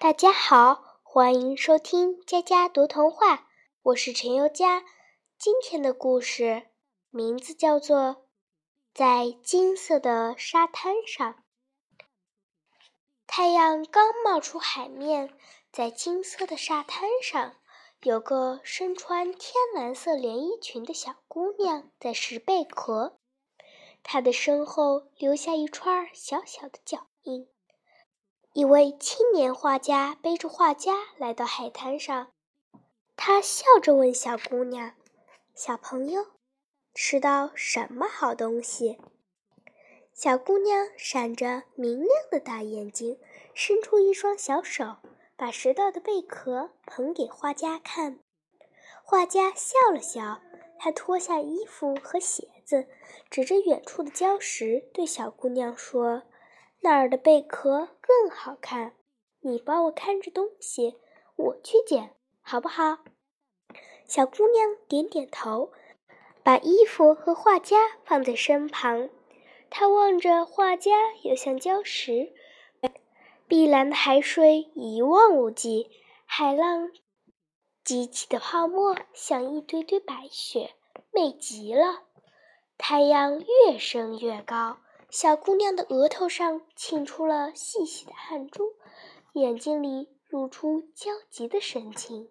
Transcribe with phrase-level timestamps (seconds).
[0.00, 3.46] 大家好，欢迎收听佳佳读童话，
[3.82, 4.82] 我是陈宥佳。
[5.38, 6.68] 今天的故事
[7.10, 7.98] 名字叫做
[8.94, 11.34] 《在金色的沙滩上》。
[13.26, 15.36] 太阳刚冒出海面，
[15.70, 17.56] 在金色的沙滩上，
[18.00, 23.20] 有个身穿天蓝色连衣裙的小姑娘在拾贝壳，
[24.02, 27.46] 她的身后留下一串小小的脚印。
[28.52, 32.32] 一位青年画家背着画夹来到海滩上，
[33.14, 34.94] 他笑着问小姑娘
[35.54, 36.26] ：“小朋友，
[36.92, 38.98] 吃到什么好东西？”
[40.12, 43.20] 小姑娘闪着明亮的大眼睛，
[43.54, 44.96] 伸出一双小手，
[45.36, 48.18] 把拾到的贝壳捧给画家看。
[49.04, 50.40] 画家笑了笑，
[50.76, 52.88] 他脱下衣服和鞋子，
[53.30, 56.24] 指着远处的礁石，对小姑娘说。
[56.82, 58.94] 那儿的贝壳更好看，
[59.40, 60.96] 你帮我看着东西，
[61.36, 62.98] 我去捡，好不好？
[64.06, 65.72] 小姑娘点点头，
[66.42, 69.10] 把衣服和画夹放在身旁。
[69.68, 70.90] 她望着画夹
[71.22, 72.32] 又像礁石，
[73.46, 75.90] 碧蓝的海水一望无际，
[76.24, 76.90] 海浪
[77.84, 80.74] 激起的泡沫像一堆堆白雪，
[81.12, 82.04] 美极了。
[82.78, 84.78] 太阳越升越高。
[85.10, 88.76] 小姑娘的额头上沁出了细细的汗珠，
[89.32, 92.30] 眼睛里露出焦急的神情。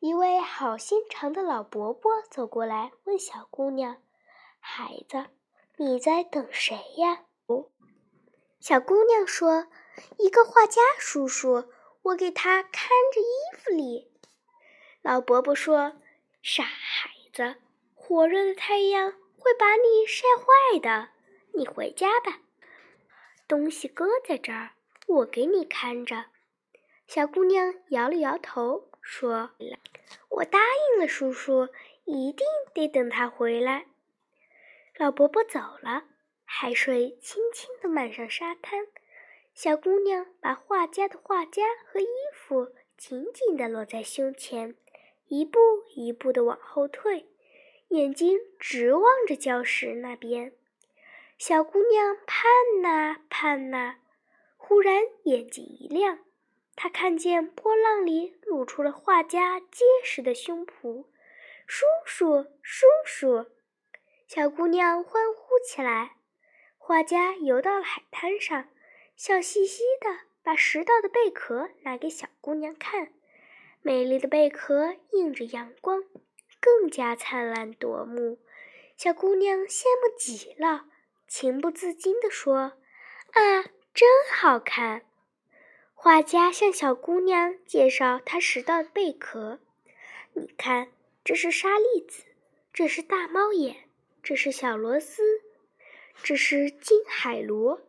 [0.00, 3.98] 一位好心肠的老伯伯走过来，问小姑娘
[4.58, 5.26] ：“孩子，
[5.76, 7.66] 你在等谁呀？”哦
[8.58, 9.66] 小姑娘说
[10.18, 11.66] ：“一个画家叔叔，
[12.00, 14.10] 我给他看着衣服里。”
[15.02, 15.92] 老伯伯说
[16.42, 17.56] ：“傻孩子，
[17.94, 21.10] 火热的太阳会把你晒坏的。”
[21.54, 22.40] 你回家吧，
[23.46, 24.70] 东西搁在这儿，
[25.06, 26.26] 我给你看着。
[27.06, 29.50] 小姑娘摇了摇头，说
[30.30, 31.68] ：“我答应了叔叔，
[32.04, 33.86] 一定得等他回来。”
[34.96, 36.04] 老伯伯走了，
[36.44, 38.86] 海水轻轻地漫上沙滩。
[39.54, 44.74] 小姑娘把画家的画夹和衣服紧紧地落在胸前，
[45.26, 45.58] 一步
[45.94, 47.26] 一步地往后退，
[47.88, 50.54] 眼睛直望着礁石那边。
[51.44, 52.46] 小姑娘盼
[52.82, 53.96] 呐盼呐，
[54.56, 56.20] 忽然眼睛一亮，
[56.76, 61.04] 她看见波浪里露出了画家结实的胸脯。
[61.66, 63.46] 叔叔，叔叔！
[64.28, 66.12] 小姑娘欢呼起来。
[66.78, 68.68] 画家游到了海滩上，
[69.16, 73.12] 笑嘻嘻的把拾到的贝壳拿给小姑娘看。
[73.80, 76.04] 美丽的贝壳映着阳光，
[76.60, 78.38] 更加灿烂夺目。
[78.96, 80.84] 小姑娘羡慕极了。
[81.34, 82.74] 情不自禁地说
[83.32, 83.62] ：“啊，
[83.94, 85.00] 真好看！”
[85.96, 89.58] 画家向小姑娘介绍他拾到的贝壳
[90.36, 90.88] ：“你看，
[91.24, 92.24] 这是沙粒子，
[92.74, 93.88] 这是大猫眼，
[94.22, 95.22] 这是小螺丝，
[96.22, 97.80] 这是金海螺。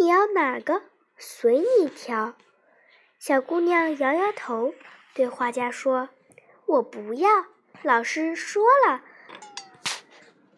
[0.00, 0.84] 你要哪个？
[1.18, 2.34] 随你挑。”
[3.20, 4.72] 小姑娘摇摇头，
[5.12, 6.08] 对画家说
[6.64, 7.28] ：“我不要，
[7.82, 9.04] 老师说了。”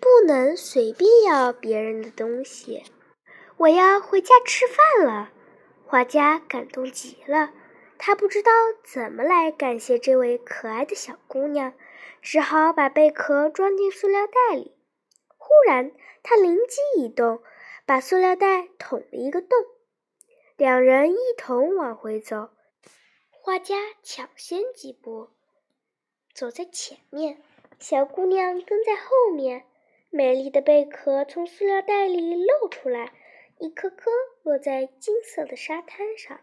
[0.01, 2.85] 不能随便要别人的东西。
[3.57, 5.33] 我要回家吃饭了。
[5.85, 7.53] 画家感动极了，
[7.97, 8.53] 他不知道
[8.85, 11.73] 怎么来感谢这位可爱的小姑娘，
[12.21, 14.77] 只好把贝壳装进塑料袋里。
[15.37, 15.93] 忽然，
[16.23, 17.43] 他灵机一动，
[17.87, 19.51] 把塑料袋捅了一个洞。
[20.57, 22.51] 两人一同往回走，
[23.31, 25.31] 画家抢先几步，
[26.35, 27.43] 走在前面，
[27.79, 29.65] 小姑娘跟在后面。
[30.11, 33.13] 美丽的贝壳从塑料袋里露出来，
[33.59, 34.11] 一颗颗
[34.43, 36.41] 落在金色的沙滩上。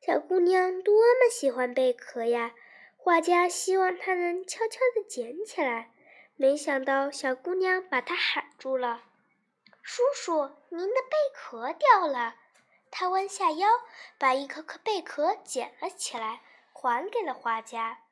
[0.00, 2.54] 小姑娘多么喜欢贝壳呀！
[2.96, 5.92] 画家希望她能悄悄地捡起来，
[6.36, 9.04] 没想到小姑娘把她喊住了
[9.82, 12.36] ：“叔叔，您的贝壳掉了。”
[12.90, 13.68] 她弯下腰，
[14.18, 16.40] 把一颗颗贝壳捡了起来，
[16.72, 18.04] 还给了画家。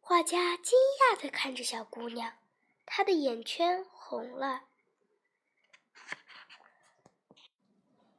[0.00, 2.32] 画家惊讶地看着小姑娘。
[2.90, 4.64] 他的眼圈红了。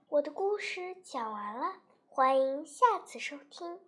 [0.08, 3.80] 我的故事讲完了，欢迎下次收听。